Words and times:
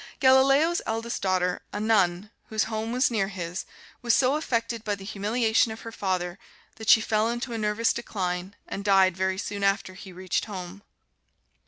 Galileo's 0.19 0.81
eldest 0.87 1.21
daughter, 1.21 1.61
a 1.71 1.79
nun, 1.79 2.31
whose 2.49 2.63
home 2.63 2.91
was 2.91 3.11
near 3.11 3.27
his, 3.27 3.65
was 4.01 4.15
so 4.15 4.35
affected 4.35 4.83
by 4.83 4.95
the 4.95 5.05
humiliation 5.05 5.71
of 5.71 5.81
her 5.81 5.91
father 5.91 6.39
that 6.77 6.89
she 6.89 6.99
fell 6.99 7.29
into 7.29 7.53
a 7.53 7.57
nervous 7.59 7.93
decline 7.93 8.55
and 8.67 8.83
died 8.83 9.15
very 9.15 9.37
soon 9.37 9.63
after 9.63 9.93
he 9.93 10.11
reached 10.11 10.45
home. 10.45 10.81